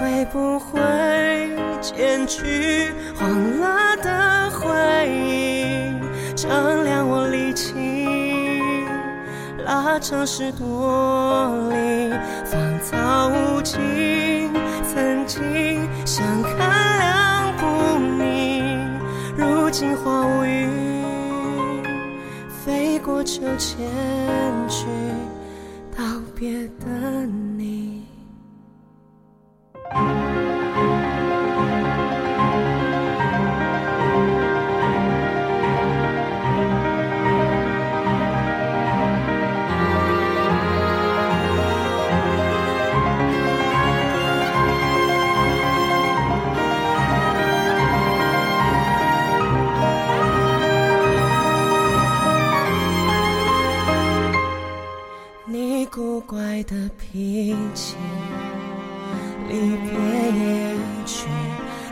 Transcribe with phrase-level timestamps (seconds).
[0.00, 0.80] 会不会
[1.80, 5.92] 剪去黄了的回忆，
[6.36, 7.74] 丈量我力气，
[9.64, 12.12] 拉长十多里，
[12.44, 13.78] 芳草无尽。
[14.94, 18.62] 曾经相看两不腻，
[19.36, 21.82] 如今花无语，
[22.64, 23.86] 飞过秋千
[24.68, 24.86] 去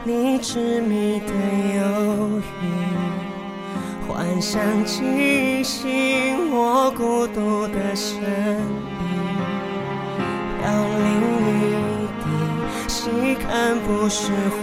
[0.06, 1.26] 你执迷的
[1.74, 2.64] 忧郁，
[4.06, 8.22] 幻想记醒我孤独的身影，
[10.60, 10.70] 飘
[11.02, 11.04] 零
[11.50, 11.74] 一
[12.22, 12.24] 地，
[12.86, 14.56] 细看不是花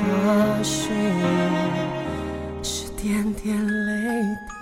[0.63, 0.87] 絮，
[2.63, 3.53] 是点点
[3.85, 3.91] 泪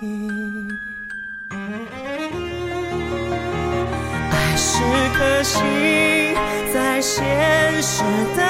[4.32, 4.82] 爱是
[5.16, 5.62] 颗星，
[6.74, 7.22] 在现
[7.80, 8.02] 实
[8.36, 8.42] 的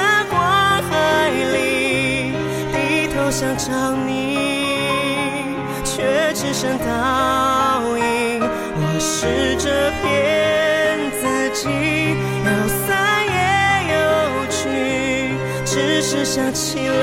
[3.65, 3.71] 找
[4.05, 4.35] 你，
[5.85, 6.85] 却只剩倒
[7.97, 8.41] 影。
[8.75, 9.69] 我试着
[10.01, 10.03] 骗
[11.21, 11.69] 自己，
[12.43, 12.49] 有
[12.85, 12.85] 散
[13.25, 13.33] 也
[13.93, 13.95] 有
[14.49, 14.59] 聚，
[15.65, 16.93] 只是想起了，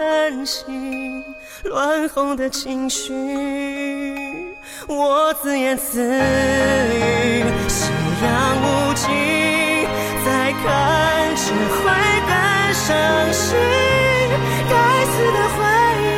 [0.00, 1.22] 甘心，
[1.64, 3.12] 乱哄的情绪，
[4.88, 7.92] 我自言自语，夕
[8.24, 9.10] 阳无尽，
[10.24, 11.84] 再看只会
[12.24, 12.32] 更
[12.72, 12.88] 伤
[13.30, 13.54] 心。
[14.70, 14.74] 该
[15.04, 15.60] 死的回
[16.00, 16.08] 忆，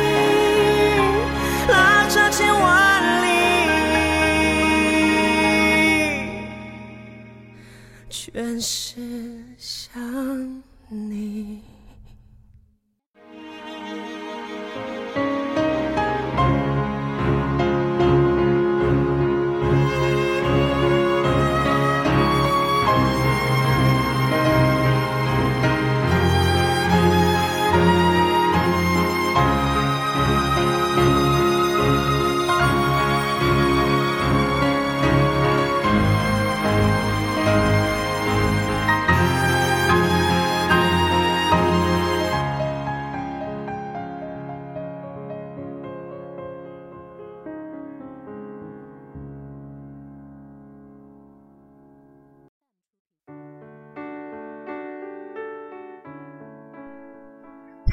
[1.69, 1.75] 拉
[2.07, 2.65] 扯千万
[3.21, 3.27] 里。
[8.09, 9.01] 全是
[9.57, 10.01] 想
[10.87, 11.72] 你。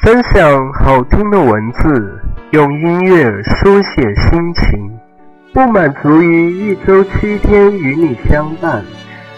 [0.03, 2.19] 分享好听的文字，
[2.53, 4.99] 用音乐书写心情，
[5.53, 8.83] 不满足于一周七天与你相伴。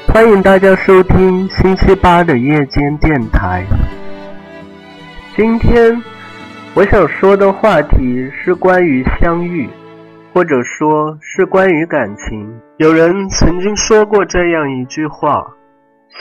[0.07, 3.65] 欢迎大家收听星期八的夜间电台。
[5.35, 6.01] 今天
[6.75, 9.67] 我想说的话题是关于相遇，
[10.33, 12.49] 或者说是关于感情。
[12.77, 15.45] 有人曾经说过这样一句话：“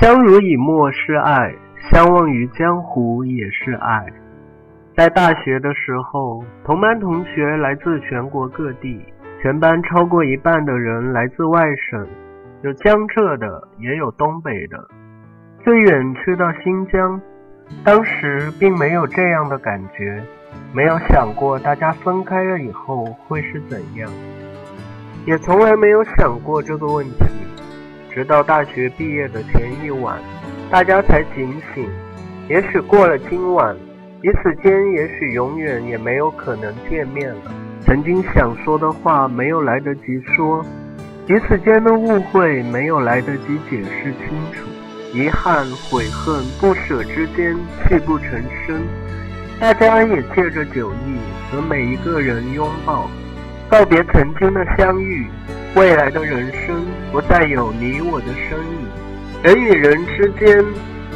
[0.00, 1.54] 相濡以沫是爱，
[1.92, 4.04] 相忘于江湖也是爱。”
[5.02, 9.04] 在大学的时候，同班同学来自全国各地，
[9.42, 12.06] 全班超过一半的人来自外省，
[12.62, 14.78] 有江浙的，也有东北的，
[15.64, 17.20] 最远去到新疆。
[17.82, 20.22] 当时并没有这样的感觉，
[20.72, 24.08] 没有想过大家分开了以后会是怎样，
[25.26, 27.24] 也从来没有想过这个问题。
[28.08, 30.16] 直到大学毕业的前一晚，
[30.70, 31.88] 大家才警醒，
[32.48, 33.76] 也许过了今晚。
[34.22, 37.52] 彼此间也许永远也没有可能见面了。
[37.84, 40.64] 曾经想说的话没有来得及说，
[41.26, 44.64] 彼此间的误会没有来得及解释清楚。
[45.12, 48.30] 遗憾、悔恨、不舍之间泣不成
[48.64, 48.80] 声。
[49.58, 51.18] 大家也借着酒意
[51.50, 53.10] 和每一个人拥抱，
[53.68, 55.26] 告别曾经的相遇。
[55.74, 58.86] 未来的人生不再有你我的身影。
[59.42, 60.64] 人与人之间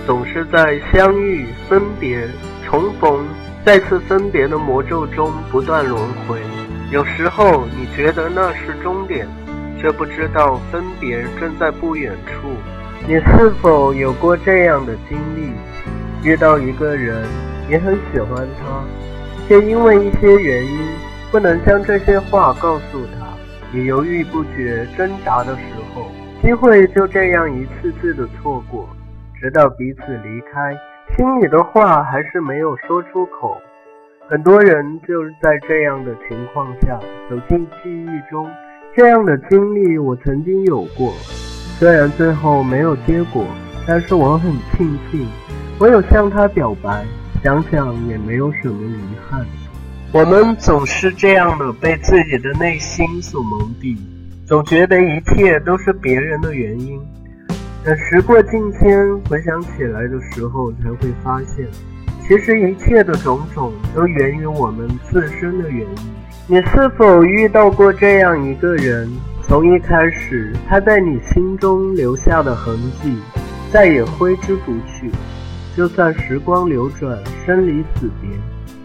[0.05, 2.27] 总是在相遇、分别、
[2.67, 3.25] 重逢、
[3.65, 6.39] 再次分别的魔咒中不断轮回。
[6.91, 9.27] 有时候你觉得那是终点，
[9.81, 12.49] 却不知道分别正在不远处。
[13.07, 15.53] 你是否有过这样的经历？
[16.29, 17.25] 遇到一个人。
[17.69, 18.85] 你很喜欢他，
[19.49, 20.79] 却因为一些原因
[21.33, 23.27] 不能将这些话告诉他。
[23.73, 25.63] 你犹豫不决、挣扎的时
[25.93, 26.09] 候，
[26.41, 28.89] 机会就这样一次次的错过，
[29.41, 30.79] 直到彼此离开，
[31.17, 33.57] 心里的话还是没有说出口。
[34.29, 36.99] 很多人就是在这样的情况下
[37.31, 38.47] 走进记忆中。
[38.95, 41.13] 这样的经历我曾经有过，
[41.79, 43.47] 虽然最后没有结果，
[43.87, 45.27] 但是我很庆幸
[45.79, 47.05] 我有向他表白。
[47.43, 49.47] 想想也没有什么遗憾。
[50.13, 53.97] 我们总是这样的被自己的内心所蒙蔽，
[54.47, 56.99] 总觉得一切都是别人的原因。
[57.87, 61.65] 等时过境迁，回想起来的时候，才会发现，
[62.27, 65.97] 其实一切的种种都源于我们自身的原因。
[66.49, 69.09] 你是否遇到过这样一个人？
[69.41, 73.17] 从一开始，他在你心中留下的痕迹，
[73.71, 75.09] 再也挥之不去。
[75.77, 77.17] 就算时光流转，
[77.47, 78.29] 生离死别，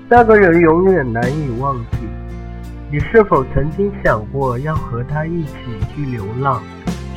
[0.07, 1.97] 那个人永远难以忘记。
[2.91, 5.55] 你是否曾经想过要和他一起
[5.89, 6.61] 去流浪，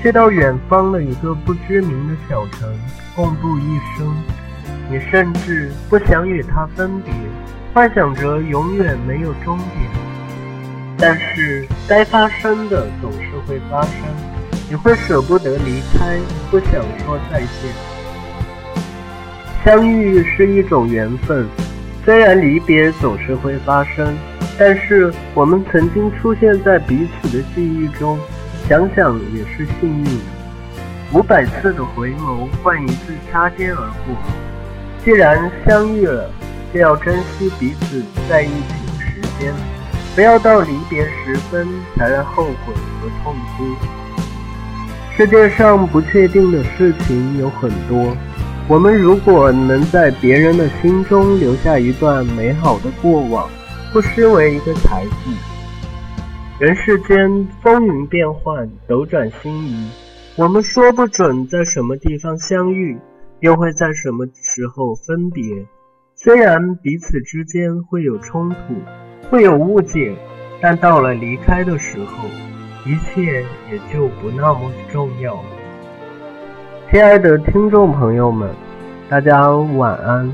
[0.04, 2.70] 去到远方的一个不知名的小城，
[3.16, 4.14] 共度一生？
[4.90, 7.10] 你甚至不想与他分别，
[7.72, 9.90] 幻想着永远没有终点。
[10.98, 13.92] 但是该发生的总是会发生，
[14.68, 16.18] 你会舍不得离开，
[16.50, 17.72] 不想说再见。
[19.64, 21.46] 相遇是一种缘分，
[22.04, 24.14] 虽然离别总是会发生，
[24.58, 28.18] 但是我们曾经出现在彼此的记忆中，
[28.68, 30.20] 想想也是幸运。
[31.12, 34.16] 五百次的回眸换一次擦肩而过。
[35.04, 36.30] 既然相遇了，
[36.72, 39.54] 就要珍惜彼此在一起的时间，
[40.14, 43.64] 不要到离别时分才来后悔和痛哭。
[45.16, 48.16] 世界上不确定的事情有很多。
[48.66, 53.46] 我们如果能在别人的心中留下一段美好的过往，
[53.92, 55.53] 不失为一个财富。
[56.56, 59.88] 人世间风云变幻，斗转星移，
[60.36, 62.96] 我们说不准在什么地方相遇，
[63.40, 65.42] 又会在什么时候分别。
[66.14, 68.56] 虽然彼此之间会有冲突，
[69.28, 70.14] 会有误解，
[70.60, 72.28] 但到了离开的时候，
[72.86, 75.48] 一切也就不那么重要了。
[76.88, 78.48] 亲爱的听众朋友们，
[79.08, 80.32] 大家晚安。